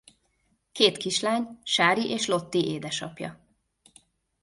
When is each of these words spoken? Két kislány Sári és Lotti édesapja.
Két 0.71 0.97
kislány 0.97 1.59
Sári 1.63 2.09
és 2.09 2.27
Lotti 2.27 2.65
édesapja. 2.67 3.45